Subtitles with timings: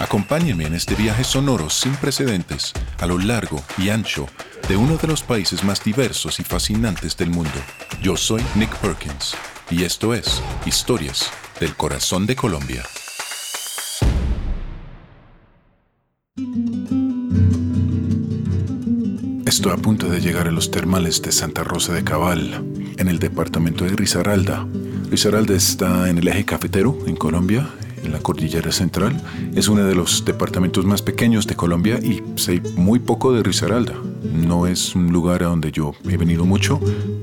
[0.00, 4.26] Acompáñenme en este viaje sonoro sin precedentes a lo largo y ancho
[4.66, 7.52] de uno de los países más diversos y fascinantes del mundo.
[8.00, 9.36] Yo soy Nick Perkins
[9.70, 12.82] y esto es Historias del Corazón de Colombia.
[19.44, 22.64] Estoy a punto de llegar a los termales de Santa Rosa de Cabal,
[22.96, 24.66] en el departamento de Risaralda.
[25.10, 27.68] Risaralda está en el eje cafetero, en Colombia,
[28.02, 29.20] en la cordillera central.
[29.54, 33.94] Es uno de los departamentos más pequeños de Colombia y sé muy poco de Risaralda.
[34.22, 36.80] No es un lugar a donde yo he venido mucho,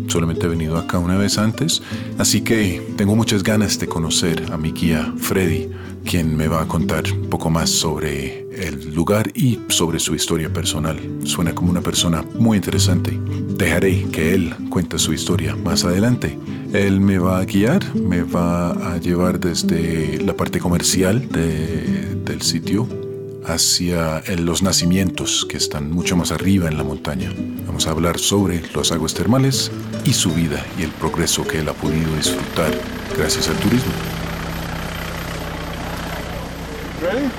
[0.07, 1.81] solamente he venido acá una vez antes,
[2.17, 5.69] así que tengo muchas ganas de conocer a mi guía Freddy,
[6.07, 10.51] quien me va a contar un poco más sobre el lugar y sobre su historia
[10.51, 10.97] personal.
[11.25, 13.19] Suena como una persona muy interesante.
[13.57, 16.39] Dejaré que él cuente su historia más adelante.
[16.71, 22.87] Él me va a guiar, me va a llevar desde la parte comercial del sitio
[23.45, 27.33] hacia los nacimientos que están mucho más arriba en la montaña.
[27.65, 29.71] Vamos a hablar sobre las aguas termales
[30.05, 32.71] y su vida y el progreso que él ha podido disfrutar
[33.17, 33.91] gracias al turismo.
[37.01, 37.29] ¿Ready?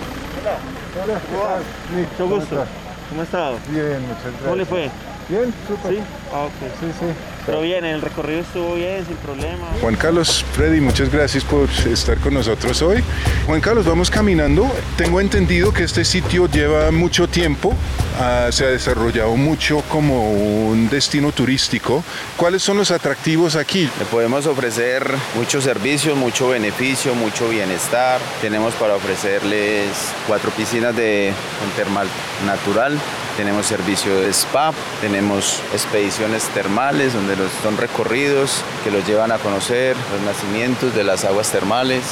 [0.41, 1.21] Hola.
[1.35, 1.61] Hola.
[1.95, 2.65] Nick, Mucho gusto.
[3.09, 3.59] ¿Cómo ha estado?
[3.69, 4.43] Bien, muchas gracias.
[4.43, 4.91] ¿Cómo le fue?
[5.29, 5.95] Bien, súper.
[5.95, 6.03] ¿Sí?
[6.33, 6.53] Ah, ok.
[6.81, 7.07] Sí, sí.
[7.49, 9.65] Pero bien, el recorrido estuvo bien, sin problema.
[9.81, 13.03] Juan Carlos, Freddy, muchas gracias por estar con nosotros hoy.
[13.47, 14.71] Juan Carlos, vamos caminando.
[14.99, 17.75] Tengo entendido que este sitio lleva mucho tiempo,
[18.21, 22.05] ah, se ha desarrollado mucho como un destino turístico.
[22.37, 23.89] ¿Cuáles son los atractivos aquí?
[23.99, 28.21] Le podemos ofrecer muchos servicios, mucho beneficio, mucho bienestar.
[28.43, 29.89] Tenemos para ofrecerles
[30.27, 32.09] cuatro piscinas de con termal
[32.45, 32.99] natural.
[33.39, 39.39] Tenemos servicio de spa, tenemos expediciones termales donde los, son recorridos que los llevan a
[39.39, 42.03] conocer los nacimientos de las aguas termales.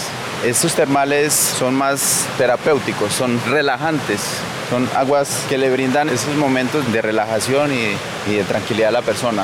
[0.44, 4.20] Estos termales son más terapéuticos, son relajantes,
[4.70, 9.42] son aguas que le brindan esos momentos de relajación y, de tranquilidad a la persona.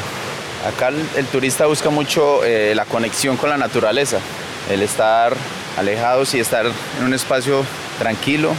[0.65, 4.19] Acá el, el turista busca mucho eh, la conexión con la naturaleza,
[4.71, 5.35] el estar
[5.77, 6.65] alejados y estar
[6.99, 7.65] en un espacio
[7.99, 8.53] tranquilo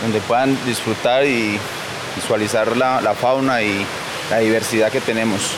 [0.00, 1.60] donde puedan disfrutar y
[2.16, 3.86] visualizar la, la fauna y
[4.30, 5.56] la diversidad que tenemos.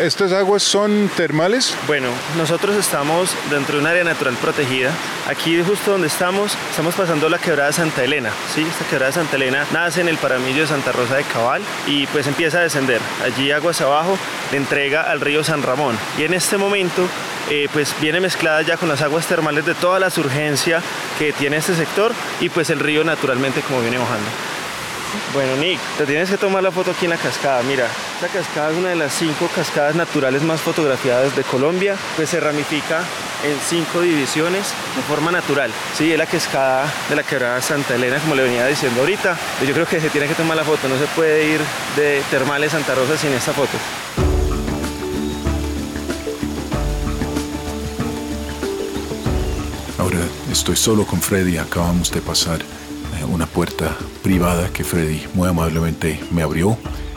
[0.00, 1.76] ¿Estas aguas son termales?
[1.86, 4.90] Bueno, nosotros estamos dentro de un área natural protegida.
[5.28, 8.30] Aquí justo donde estamos, estamos pasando la quebrada Santa Elena.
[8.52, 8.62] ¿sí?
[8.62, 12.26] Esta quebrada Santa Elena nace en el paramillo de Santa Rosa de Cabal y pues
[12.26, 13.00] empieza a descender.
[13.24, 14.18] Allí aguas abajo
[14.50, 15.96] le entrega al río San Ramón.
[16.18, 17.06] Y en este momento
[17.48, 20.82] eh, pues viene mezclada ya con las aguas termales de toda la surgencia
[21.20, 24.28] que tiene este sector y pues el río naturalmente como viene bajando.
[25.32, 27.62] Bueno, Nick, te tienes que tomar la foto aquí en la cascada.
[27.62, 32.30] Mira, esta cascada es una de las cinco cascadas naturales más fotografiadas de Colombia, pues
[32.30, 33.00] se ramifica
[33.44, 35.70] en cinco divisiones de forma natural.
[35.96, 39.36] Sí, es la cascada de la quebrada Santa Elena, como le venía diciendo ahorita.
[39.66, 41.60] Yo creo que se tiene que tomar la foto, no se puede ir
[41.96, 43.76] de Termales Santa Rosa sin esta foto.
[49.98, 50.20] Ahora
[50.50, 52.60] estoy solo con Freddy, acabamos de pasar
[53.22, 56.76] una puerta privada que Freddy muy amablemente me abrió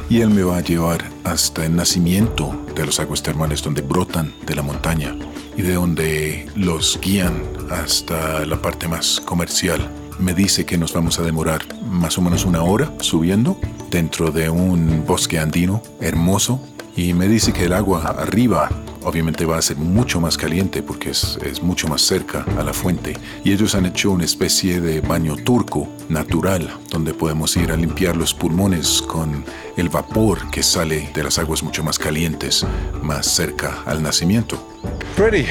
[0.09, 4.33] y él me va a llevar hasta el nacimiento de los aguas termales donde brotan
[4.45, 5.15] de la montaña
[5.55, 9.89] y de donde los guían hasta la parte más comercial.
[10.19, 13.59] Me dice que nos vamos a demorar más o menos una hora subiendo
[13.89, 16.61] dentro de un bosque andino hermoso
[16.95, 18.69] y me dice que el agua arriba
[19.07, 23.13] obviamente va a ser mucho más caliente porque es, mucho más cerca a la fuente.
[23.43, 28.17] Y ellos han hecho una especie de baño turco natural donde podemos ir a limpiar
[28.17, 29.45] los pulmones con
[29.77, 32.65] el vapor que sale de las aguas mucho más calientes,
[33.01, 34.61] más cerca al nacimiento.
[35.15, 35.45] Freddy,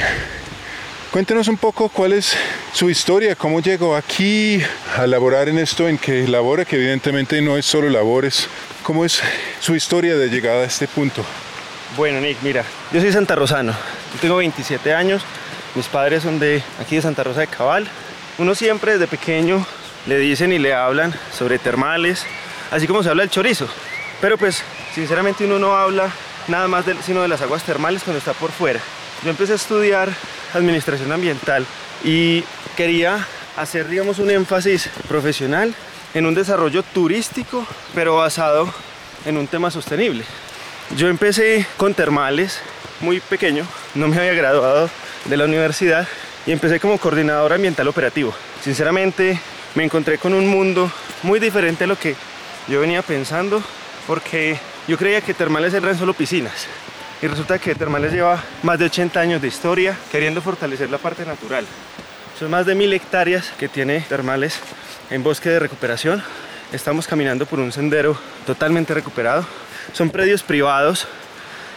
[1.10, 2.36] cuéntenos un poco cuál es
[2.74, 4.60] su historia, cómo llegó aquí
[4.98, 8.48] a laborar en esto en que labora, que evidentemente no es solo labores.
[8.82, 9.20] ¿Cómo es
[9.60, 11.24] su historia de llegada a este punto?
[11.94, 15.22] Bueno, Nick, mira, yo soy santarrosano, yo tengo 27 años,
[15.74, 17.86] mis padres son de aquí de Santa Rosa de Cabal.
[18.38, 19.64] Uno siempre desde pequeño
[20.06, 22.26] le dicen y le hablan sobre termales,
[22.70, 23.68] así como se habla del chorizo.
[24.20, 24.62] Pero pues,
[24.94, 26.10] sinceramente uno no habla
[26.48, 28.80] nada más de, sino de las aguas termales cuando está por fuera.
[29.22, 30.10] Yo empecé a estudiar
[30.54, 31.64] administración ambiental
[32.04, 32.44] y
[32.76, 35.74] quería hacer, digamos, un énfasis profesional
[36.12, 38.72] en un desarrollo turístico, pero basado
[39.24, 40.24] en un tema sostenible.
[40.94, 42.60] Yo empecé con termales
[43.00, 43.66] muy pequeño,
[43.96, 44.88] no me había graduado
[45.24, 46.06] de la universidad
[46.46, 48.32] y empecé como coordinador ambiental operativo.
[48.62, 49.38] Sinceramente
[49.74, 50.90] me encontré con un mundo
[51.24, 52.14] muy diferente a lo que
[52.68, 53.62] yo venía pensando
[54.06, 56.66] porque yo creía que termales eran solo piscinas
[57.20, 61.26] y resulta que termales lleva más de 80 años de historia queriendo fortalecer la parte
[61.26, 61.66] natural.
[62.38, 64.60] Son más de mil hectáreas que tiene termales
[65.10, 66.22] en bosque de recuperación.
[66.72, 68.16] Estamos caminando por un sendero
[68.46, 69.44] totalmente recuperado
[69.92, 71.06] son predios privados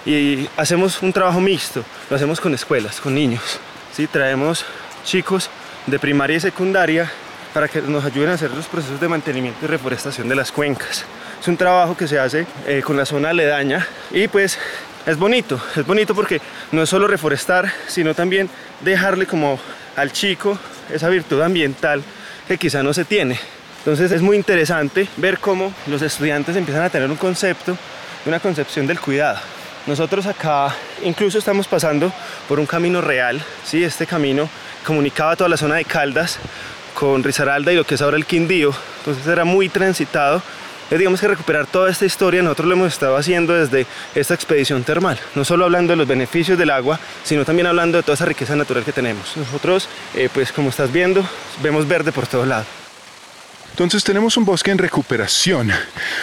[0.05, 3.59] y hacemos un trabajo mixto, lo hacemos con escuelas, con niños.
[3.93, 4.07] ¿sí?
[4.07, 4.65] Traemos
[5.03, 5.49] chicos
[5.85, 7.09] de primaria y secundaria
[7.53, 11.05] para que nos ayuden a hacer los procesos de mantenimiento y reforestación de las cuencas.
[11.41, 14.57] Es un trabajo que se hace eh, con la zona aledaña y pues
[15.05, 16.41] es bonito, es bonito porque
[16.71, 18.49] no es solo reforestar, sino también
[18.81, 19.59] dejarle como
[19.95, 20.57] al chico
[20.93, 22.03] esa virtud ambiental
[22.47, 23.39] que quizá no se tiene.
[23.79, 27.77] Entonces es muy interesante ver cómo los estudiantes empiezan a tener un concepto
[28.25, 29.39] una concepción del cuidado.
[29.87, 32.11] Nosotros acá incluso estamos pasando
[32.47, 33.83] por un camino real, ¿sí?
[33.83, 34.49] este camino
[34.85, 36.37] comunicaba toda la zona de Caldas
[36.93, 40.41] con Risaralda y lo que es ahora el Quindío, entonces era muy transitado.
[40.91, 43.85] Es, digamos que recuperar toda esta historia nosotros lo hemos estado haciendo desde
[44.15, 48.03] esta expedición termal, no solo hablando de los beneficios del agua, sino también hablando de
[48.03, 49.37] toda esa riqueza natural que tenemos.
[49.37, 51.23] Nosotros, eh, pues como estás viendo,
[51.61, 52.88] vemos verde por todos lados.
[53.79, 55.71] Entonces tenemos un bosque en recuperación.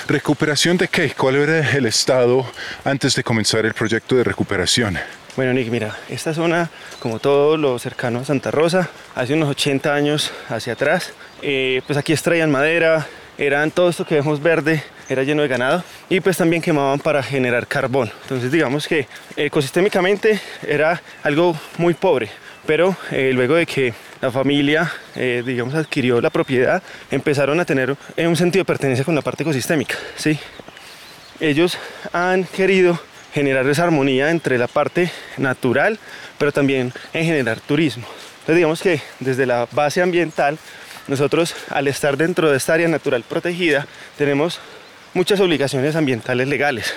[0.06, 1.12] ¿Recuperación de qué?
[1.16, 2.44] ¿Cuál era el estado
[2.84, 4.98] antes de comenzar el proyecto de recuperación?
[5.36, 6.68] Bueno, Nick, mira, esta zona,
[7.00, 11.96] como todo lo cercano a Santa Rosa, hace unos 80 años hacia atrás, eh, pues
[11.96, 13.06] aquí extraían madera,
[13.38, 17.22] eran todo esto que vemos verde, era lleno de ganado y pues también quemaban para
[17.22, 18.12] generar carbón.
[18.24, 20.38] Entonces digamos que ecosistémicamente
[20.68, 22.28] era algo muy pobre,
[22.66, 27.96] pero eh, luego de que la familia, eh, digamos, adquirió la propiedad, empezaron a tener
[28.16, 30.38] un sentido de pertenencia con la parte ecosistémica, ¿sí?
[31.40, 31.78] Ellos
[32.12, 32.98] han querido
[33.34, 35.98] generar esa armonía entre la parte natural,
[36.38, 38.06] pero también en generar turismo.
[38.40, 40.58] Entonces digamos que desde la base ambiental,
[41.08, 43.86] nosotros al estar dentro de esta área natural protegida,
[44.16, 44.60] tenemos
[45.12, 46.94] muchas obligaciones ambientales legales,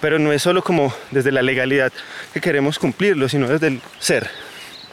[0.00, 1.92] pero no es solo como desde la legalidad
[2.34, 4.28] que queremos cumplirlo, sino desde el ser,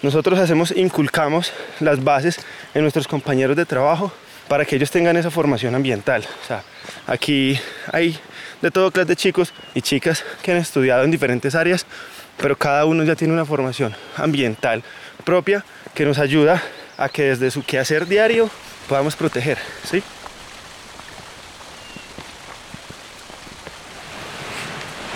[0.04, 2.38] nosotros hacemos, inculcamos las bases
[2.74, 4.12] en nuestros compañeros de trabajo
[4.50, 6.26] para que ellos tengan esa formación ambiental.
[6.44, 6.62] O sea,
[7.08, 7.58] aquí
[7.92, 8.20] hay
[8.62, 11.86] de todo clase de chicos y chicas que han estudiado en diferentes áreas,
[12.38, 14.84] pero cada uno ya tiene una formación ambiental
[15.24, 15.64] propia
[15.96, 16.62] que nos ayuda
[16.98, 18.50] a que desde su quehacer diario
[18.90, 19.58] podamos proteger,
[19.90, 20.04] ¿sí?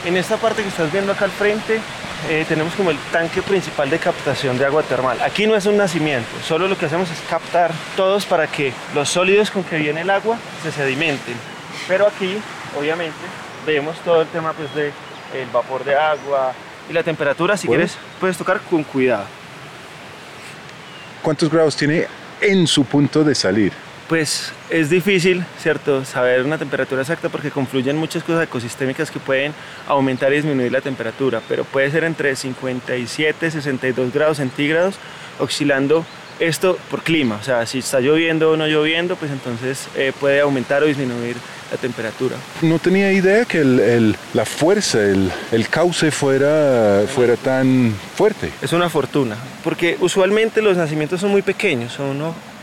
[0.06, 1.82] En esta parte que estás viendo acá al frente
[2.30, 5.22] eh, tenemos como el tanque principal de captación de agua termal.
[5.22, 9.10] Aquí no es un nacimiento, solo lo que hacemos es captar todos para que los
[9.10, 11.36] sólidos con que viene el agua se sedimenten.
[11.88, 12.38] Pero aquí,
[12.78, 13.16] obviamente,
[13.66, 14.92] vemos todo el tema pues, de
[15.34, 16.54] el vapor de agua
[16.90, 17.56] y la temperatura.
[17.56, 19.26] Si quieres, puedes tocar con cuidado.
[21.22, 22.08] ¿Cuántos grados tiene
[22.42, 23.87] en su punto de salir?
[24.08, 29.54] Pues es difícil, ¿cierto?, saber una temperatura exacta porque confluyen muchas cosas ecosistémicas que pueden
[29.88, 34.96] aumentar y disminuir la temperatura, pero puede ser entre 57 y 62 grados centígrados,
[35.40, 36.06] oscilando
[36.40, 40.40] esto por clima, o sea, si está lloviendo o no lloviendo, pues entonces eh, puede
[40.40, 41.36] aumentar o disminuir
[41.72, 42.36] la temperatura.
[42.62, 43.64] No tenía idea que
[44.34, 45.32] la fuerza, el,
[45.70, 48.52] cauce fuera, fuera tan fuerte.
[48.62, 52.18] Es una fortuna, porque usualmente los nacimientos son muy pequeños, son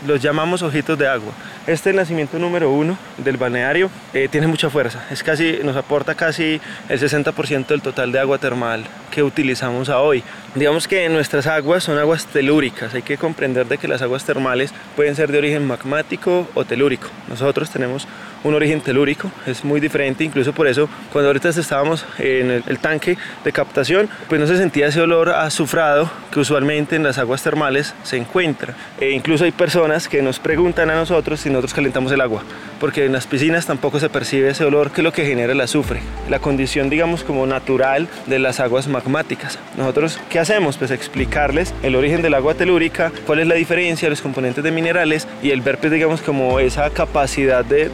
[0.05, 1.31] los llamamos ojitos de agua.
[1.67, 6.59] Este nacimiento número uno del balneario eh, tiene mucha fuerza, es casi, nos aporta casi
[6.89, 10.23] el 60% del total de agua termal que utilizamos a hoy.
[10.53, 14.73] Digamos que nuestras aguas son aguas telúricas, hay que comprender de que las aguas termales
[14.95, 17.07] pueden ser de origen magmático o telúrico.
[17.27, 18.07] Nosotros tenemos
[18.45, 23.17] un origen telúrico es muy diferente, incluso por eso cuando ahorita estábamos en el, tanque
[23.43, 27.95] de captación, pues no se sentía ese olor azufrado que usualmente en las aguas termales
[28.03, 28.75] se encuentra.
[28.99, 32.43] E incluso hay personas que nos preguntan a nosotros si nosotros calentamos el agua,
[32.79, 35.61] porque en las piscinas tampoco se percibe ese olor que es lo que genera el
[35.61, 39.57] azufre, la condición digamos como natural de las aguas magmáticas.
[39.75, 40.77] Nosotros, ¿qué hacemos?
[40.77, 45.27] Pues explicarles el origen del agua telúrica, cuál es la diferencia, los componentes de minerales
[45.41, 47.89] y el ver pues digamos como esa capacidad de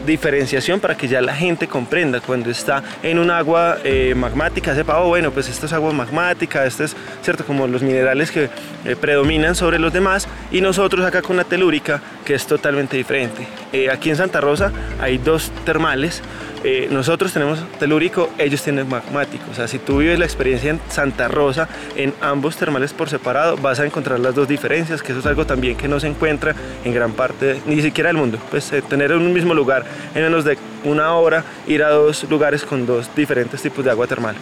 [0.80, 5.08] para que ya la gente comprenda cuando está en un agua eh, magmática, sepa, oh
[5.08, 7.44] bueno, pues esto es agua magmática, es, ¿cierto?
[7.44, 8.50] Como los minerales que
[8.84, 13.46] eh, predominan sobre los demás y nosotros acá con la telúrica que es totalmente diferente.
[13.72, 16.22] Eh, aquí en Santa Rosa hay dos termales,
[16.64, 19.44] eh, nosotros tenemos telúrico, ellos tienen magmático.
[19.50, 23.56] O sea, si tú vives la experiencia en Santa Rosa, en ambos termales por separado,
[23.56, 26.54] vas a encontrar las dos diferencias, que eso es algo también que no se encuentra
[26.84, 28.38] en gran parte, ni siquiera del mundo.
[28.50, 32.24] Pues eh, tener en un mismo lugar, en menos de una hora, ir a dos
[32.30, 34.36] lugares con dos diferentes tipos de agua termal.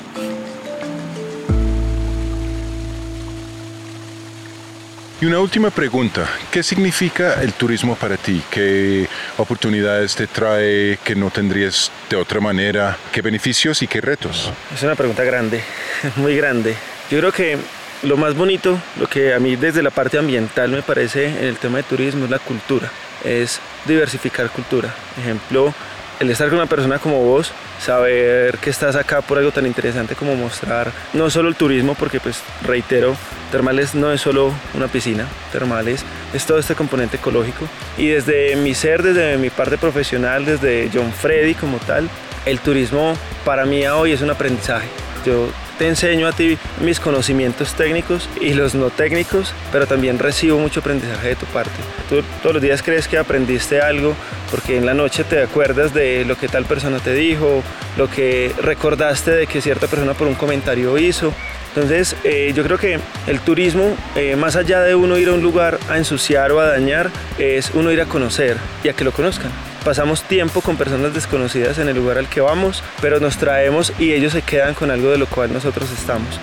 [5.22, 8.40] Y una última pregunta, ¿qué significa el turismo para ti?
[8.50, 12.96] ¿Qué oportunidades te trae que no tendrías de otra manera?
[13.12, 14.50] ¿Qué beneficios y qué retos?
[14.74, 15.62] Es una pregunta grande,
[16.16, 16.74] muy grande.
[17.10, 17.58] Yo creo que
[18.02, 21.58] lo más bonito, lo que a mí desde la parte ambiental me parece en el
[21.58, 22.90] tema de turismo es la cultura,
[23.22, 24.94] es diversificar cultura.
[25.18, 25.74] Ejemplo,
[26.20, 27.50] el estar con una persona como vos,
[27.80, 32.20] saber que estás acá por algo tan interesante como mostrar no solo el turismo, porque
[32.20, 33.16] pues reitero,
[33.50, 37.66] Termales no es solo una piscina, Termales es todo este componente ecológico.
[37.96, 42.08] Y desde mi ser, desde mi parte profesional, desde John Freddy como tal,
[42.44, 44.88] el turismo para mí hoy es un aprendizaje.
[45.24, 45.48] Yo
[45.78, 50.80] te enseño a ti mis conocimientos técnicos y los no técnicos, pero también recibo mucho
[50.80, 51.72] aprendizaje de tu parte.
[52.08, 54.14] Tú todos los días crees que aprendiste algo
[54.50, 57.62] porque en la noche te acuerdas de lo que tal persona te dijo,
[57.96, 61.32] lo que recordaste de que cierta persona por un comentario hizo.
[61.74, 62.98] Entonces, eh, yo creo que
[63.28, 66.66] el turismo, eh, más allá de uno ir a un lugar a ensuciar o a
[66.66, 69.52] dañar, es uno ir a conocer y a que lo conozcan
[69.84, 74.12] pasamos tiempo con personas desconocidas en el lugar al que vamos, pero nos traemos y
[74.12, 76.38] ellos se quedan con algo de lo cual nosotros estamos.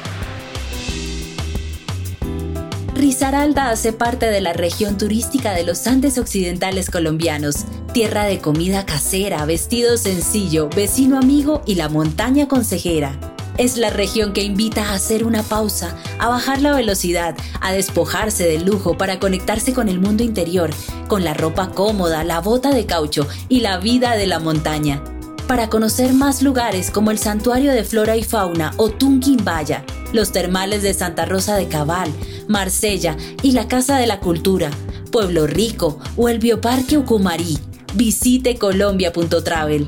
[2.97, 8.85] Risaralda hace parte de la región turística de los Andes Occidentales colombianos, tierra de comida
[8.87, 13.36] casera, vestido sencillo, vecino amigo y la montaña consejera.
[13.57, 18.47] Es la región que invita a hacer una pausa, a bajar la velocidad, a despojarse
[18.47, 20.69] del lujo para conectarse con el mundo interior,
[21.07, 25.03] con la ropa cómoda, la bota de caucho y la vida de la montaña.
[25.47, 29.83] Para conocer más lugares como el Santuario de Flora y Fauna o Tunquimbaya,
[30.13, 32.11] los termales de Santa Rosa de Cabal,
[32.47, 34.69] Marsella y la Casa de la Cultura,
[35.11, 37.57] Pueblo Rico o el Bioparque Ucumarí,
[37.95, 39.87] visite colombia.travel.